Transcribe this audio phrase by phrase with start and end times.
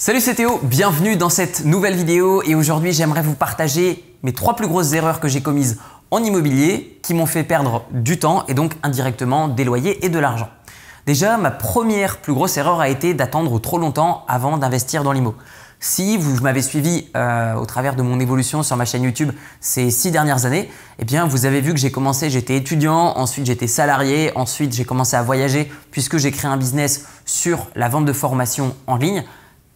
[0.00, 4.54] Salut c'est Théo, bienvenue dans cette nouvelle vidéo et aujourd'hui j'aimerais vous partager mes trois
[4.54, 5.80] plus grosses erreurs que j'ai commises
[6.12, 10.20] en immobilier qui m'ont fait perdre du temps et donc indirectement des loyers et de
[10.20, 10.50] l'argent.
[11.04, 15.34] Déjà, ma première plus grosse erreur a été d'attendre trop longtemps avant d'investir dans l'IMO.
[15.80, 19.90] Si vous m'avez suivi euh, au travers de mon évolution sur ma chaîne YouTube ces
[19.90, 20.70] six dernières années,
[21.00, 24.84] eh bien vous avez vu que j'ai commencé, j'étais étudiant, ensuite j'étais salarié, ensuite j'ai
[24.84, 29.24] commencé à voyager puisque j'ai créé un business sur la vente de formation en ligne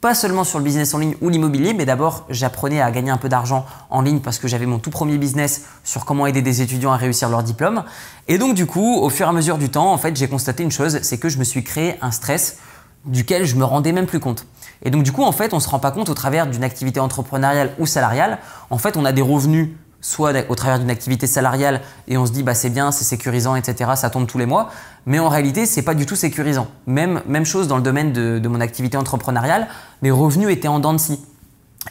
[0.02, 3.18] pas seulement sur le business en ligne ou l'immobilier, mais d'abord j'apprenais à gagner un
[3.18, 6.60] peu d'argent en ligne parce que j'avais mon tout premier business sur comment aider des
[6.60, 7.84] étudiants à réussir leur diplôme.
[8.26, 10.64] Et donc du coup, au fur et à mesure du temps, en fait, j'ai constaté
[10.64, 12.58] une chose, c'est que je me suis créé un stress
[13.04, 14.44] duquel je me rendais même plus compte.
[14.82, 16.98] Et donc du coup, en fait, on se rend pas compte au travers d'une activité
[16.98, 18.40] entrepreneuriale ou salariale.
[18.70, 19.68] En fait, on a des revenus
[20.02, 23.54] soit au travers d'une activité salariale et on se dit bah c'est bien, c'est sécurisant,
[23.54, 23.92] etc.
[23.94, 24.70] Ça tombe tous les mois.
[25.06, 26.68] Mais en réalité, c'est pas du tout sécurisant.
[26.86, 29.68] Même, chose dans le domaine de, mon activité entrepreneuriale,
[30.02, 31.24] mes revenus étaient en dents de scie.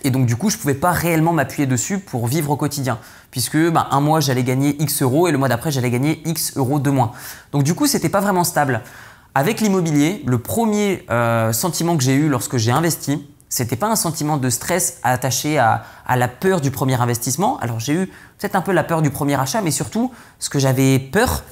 [0.03, 2.99] Et donc du coup, je pouvais pas réellement m'appuyer dessus pour vivre au quotidien,
[3.30, 6.55] puisque bah, un mois j'allais gagner X euros et le mois d'après j'allais gagner X
[6.55, 7.11] euros de moins.
[7.52, 8.81] Donc du coup, c'était pas vraiment stable.
[9.36, 13.97] Avec l'immobilier, le premier euh, sentiment que j'ai eu lorsque j'ai investi, c'était pas un
[13.97, 17.59] sentiment de stress attaché à, la peur du premier investissement.
[17.59, 18.05] Alors j'ai eu
[18.39, 21.43] peut-être un peu la peur du premier achat, mais surtout ce que j'avais peur,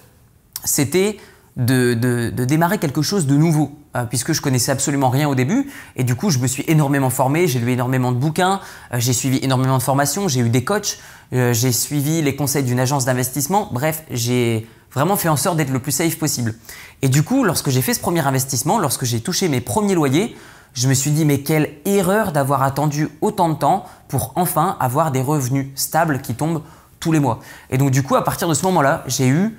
[0.64, 1.18] c'était
[1.58, 5.70] de, démarrer quelque chose de nouveau, euh, puisque je connaissais absolument rien au début.
[5.98, 8.62] Et du coup, je me suis énormément formé, j'ai lu énormément de bouquins,
[8.94, 11.00] euh, j'ai suivi énormément de formations, j'ai eu des coachs,
[11.34, 13.68] euh, j'ai suivi les conseils d'une agence d'investissement.
[13.74, 16.56] Bref, j'ai vraiment fait en sorte d'être le plus safe possible.
[17.02, 20.38] Et du coup, lorsque j'ai fait ce premier investissement, lorsque j'ai touché mes premiers loyers,
[20.74, 25.12] je me suis dit mais quelle erreur d'avoir attendu autant de temps pour enfin avoir
[25.12, 26.62] des revenus stables qui tombent
[27.00, 27.40] tous les mois.
[27.70, 29.58] Et donc du coup, à partir de ce moment-là, j'ai eu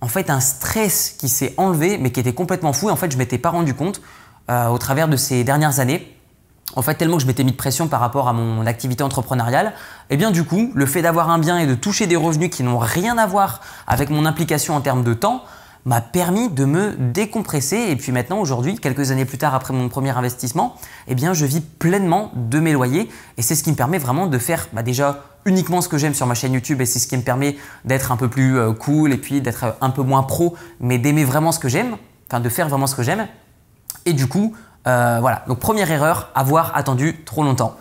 [0.00, 2.88] en fait un stress qui s'est enlevé mais qui était complètement fou.
[2.88, 4.00] Et en fait, je m'étais pas rendu compte
[4.50, 6.16] euh, au travers de ces dernières années.
[6.76, 9.72] En fait, tellement que je m'étais mis de pression par rapport à mon activité entrepreneuriale,
[10.08, 12.48] et eh bien du coup, le fait d'avoir un bien et de toucher des revenus
[12.50, 15.44] qui n'ont rien à voir avec mon implication en termes de temps,
[15.84, 17.76] m'a permis de me décompresser.
[17.76, 20.76] Et puis maintenant, aujourd'hui, quelques années plus tard, après mon premier investissement,
[21.08, 23.08] eh bien, je vis pleinement de mes loyers.
[23.36, 26.14] Et c'est ce qui me permet vraiment de faire bah, déjà uniquement ce que j'aime
[26.14, 26.80] sur ma chaîne YouTube.
[26.80, 29.76] Et c'est ce qui me permet d'être un peu plus euh, cool et puis d'être
[29.80, 31.96] un peu moins pro, mais d'aimer vraiment ce que j'aime,
[32.28, 33.26] enfin de faire vraiment ce que j'aime.
[34.06, 34.54] Et du coup,
[34.86, 35.44] euh, voilà.
[35.48, 37.76] Donc première erreur, avoir attendu trop longtemps.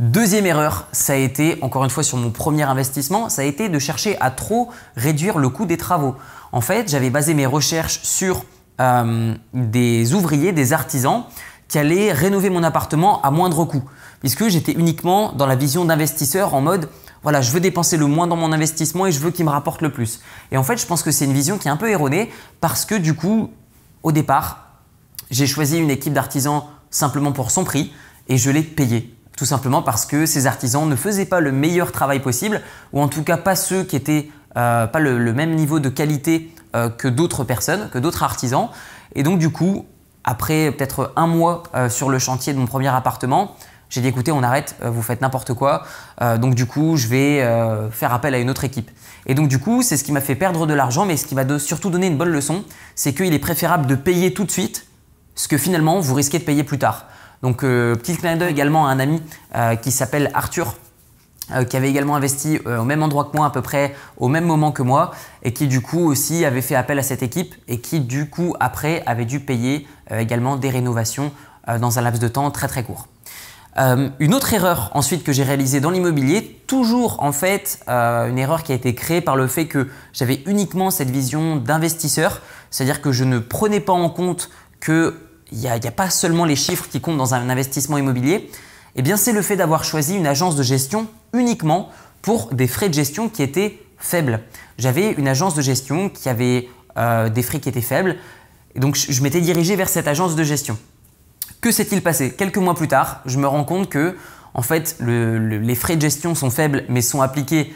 [0.00, 3.68] Deuxième erreur, ça a été, encore une fois sur mon premier investissement, ça a été
[3.68, 6.16] de chercher à trop réduire le coût des travaux.
[6.52, 8.46] En fait, j'avais basé mes recherches sur
[8.80, 11.24] euh, des ouvriers, des artisans
[11.68, 13.84] qui allaient rénover mon appartement à moindre coût,
[14.20, 16.88] puisque j'étais uniquement dans la vision d'investisseur en mode
[17.22, 19.82] voilà, je veux dépenser le moins dans mon investissement et je veux qu'il me rapporte
[19.82, 20.20] le plus.
[20.50, 22.32] Et en fait, je pense que c'est une vision qui est un peu erronée
[22.62, 23.50] parce que du coup,
[24.02, 24.78] au départ,
[25.30, 27.92] j'ai choisi une équipe d'artisans simplement pour son prix
[28.28, 29.14] et je l'ai payé.
[29.40, 32.60] Tout simplement parce que ces artisans ne faisaient pas le meilleur travail possible,
[32.92, 34.28] ou en tout cas pas ceux qui étaient
[34.58, 38.68] euh, pas le, même niveau de qualité euh, que d'autres personnes, que d'autres artisans.
[39.14, 39.86] Et donc du coup,
[40.24, 43.56] après peut-être un mois euh, sur le chantier de mon premier appartement,
[43.88, 45.84] j'ai dit écoutez, on arrête, vous faites n'importe quoi.
[46.36, 47.38] donc du coup, je vais
[47.90, 48.90] faire appel à une autre équipe.
[49.24, 51.34] Et donc du coup, c'est ce qui m'a fait perdre de l'argent, mais ce qui
[51.34, 52.62] m'a surtout donné une bonne leçon,
[52.94, 54.86] c'est qu'il est préférable de payer tout de suite
[55.34, 57.06] ce que finalement vous risquez de payer plus tard.
[57.42, 59.22] Donc, euh, petit clin d'œil également à un ami
[59.56, 60.74] euh, qui s'appelle Arthur,
[61.54, 64.44] euh, qui avait également investi au même endroit que moi, à peu près au même
[64.44, 65.12] moment que moi,
[65.42, 68.54] et qui du coup aussi avait fait appel à cette équipe et qui du coup
[68.60, 71.32] après avait dû payer également des rénovations
[71.80, 73.06] dans un laps de temps très très court.
[73.76, 78.72] une autre erreur ensuite que j'ai réalisée dans l'immobilier, toujours en fait une erreur qui
[78.72, 83.24] a été créée par le fait que j'avais uniquement cette vision d'investisseur, c'est-à-dire que je
[83.24, 87.18] ne prenais pas en compte que il n'y a, pas seulement les chiffres qui comptent
[87.18, 88.50] dans un investissement immobilier,
[88.96, 91.90] eh bien c'est le fait d'avoir choisi une agence de gestion uniquement
[92.22, 94.40] pour des frais de gestion qui étaient faibles.
[94.78, 98.16] J'avais une agence de gestion qui avait euh, des frais qui étaient faibles,
[98.74, 100.78] et donc je, m'étais dirigé vers cette agence de gestion.
[101.60, 102.32] Que s'est-il passé?
[102.32, 104.16] Quelques mois plus tard, je me rends compte que
[104.52, 107.72] en fait, les frais de gestion sont faibles, mais sont appliqués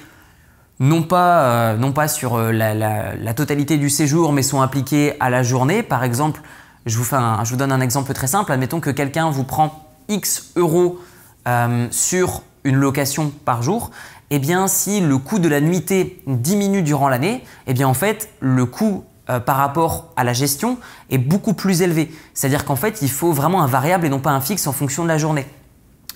[0.81, 5.15] non pas, euh, non pas sur euh, la, la, totalité du séjour, mais sont appliqués
[5.21, 5.85] à la journée.
[5.85, 6.41] Par exemple,
[6.87, 8.53] je vous, donne un exemple très simple.
[8.53, 11.01] Admettons que quelqu'un vous prend X euros
[11.49, 13.91] euh, sur une location par jour.
[14.31, 18.29] Eh bien, si le coût de la nuitée diminue durant l'année, eh bien en fait,
[18.41, 20.79] le coût euh, par rapport à la gestion
[21.11, 22.13] est beaucoup plus élevé.
[22.35, 25.03] C'est-à-dire qu'en fait, il faut vraiment un variable et non pas un fixe en fonction
[25.03, 25.47] de la journée.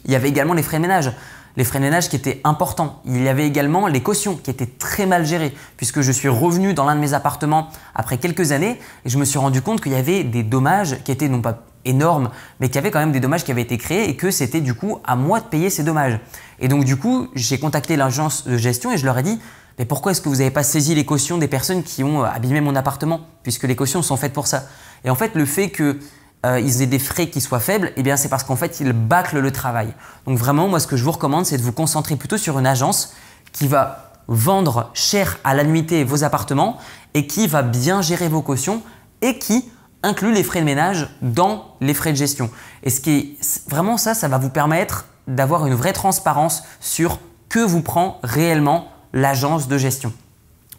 [0.04, 1.12] Il y avait également les frais ménage
[1.58, 3.02] les frais de qui étaient importants.
[3.04, 6.72] Il y avait également les cautions qui étaient très mal gérées, puisque je suis revenu
[6.72, 9.90] dans l'un de mes appartements après quelques années et je me suis rendu compte qu'il
[9.90, 13.10] y avait des dommages qui étaient non pas énorme, mais qu'il y avait quand même
[13.10, 15.68] des dommages qui avaient été créés et que c'était du coup à moi de payer
[15.68, 16.20] ces dommages.
[16.60, 19.40] Et donc du coup, j'ai contacté l'agence de gestion et je leur ai dit
[19.80, 22.26] mais pourquoi est-ce que vous n'avez pas saisi les cautions des personnes qui ont euh,
[22.26, 24.64] abîmé mon appartement Puisque les cautions sont faites pour ça?
[25.04, 25.98] Et en fait, le fait qu'ils
[26.46, 29.40] euh, aient des frais qui soient faibles, eh bien c'est parce qu'en fait, ils bâclent
[29.40, 29.92] le travail.
[30.26, 32.66] Donc vraiment, moi, ce que je vous recommande, c'est de vous concentrer plutôt sur une
[32.66, 33.14] agence
[33.52, 36.78] qui va vendre cher à la nuitée vos appartements
[37.14, 38.82] et qui va bien gérer vos cautions
[39.22, 39.70] et qui
[40.02, 42.50] inclut les frais de ménage dans les frais de gestion.
[42.82, 47.18] Et ce qui est vraiment ça, ça va vous permettre d'avoir une vraie transparence sur
[47.48, 50.12] que vous prend réellement l'agence de gestion.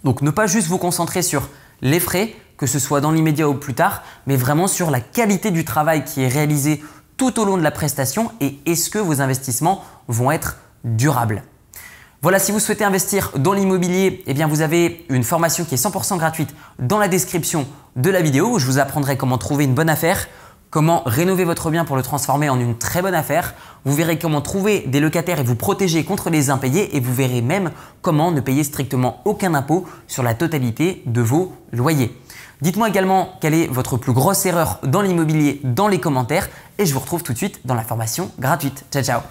[0.04, 1.50] Donc ne pas juste vous concentrer sur
[1.82, 5.50] les frais, que ce soit dans l'immédiat ou plus tard, mais vraiment sur la qualité
[5.50, 6.84] du travail qui est réalisé
[7.18, 11.42] tout au long de la prestation et est-ce que vos investissements vont être durables.
[12.22, 15.84] Voilà, si vous souhaitez investir dans l'immobilier, eh bien vous avez une formation qui est
[15.84, 17.66] 100% gratuite dans la description
[17.96, 20.28] de la vidéo où je vous apprendrai comment trouver une bonne affaire,
[20.70, 23.54] comment rénover votre bien pour le transformer en une très bonne affaire.
[23.86, 27.42] Vous verrez comment trouver des locataires et vous protéger contre les impayés et vous verrez
[27.42, 27.72] même
[28.02, 32.14] comment ne payer strictement aucun impôt sur la totalité de vos loyers.
[32.62, 36.94] Dites-moi également quelle est votre plus grosse erreur dans l'immobilier dans les commentaires et je
[36.94, 38.86] vous retrouve tout de suite dans la formation gratuite.
[38.92, 39.22] Ciao ciao